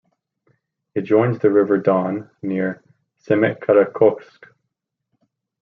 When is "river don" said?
1.51-2.27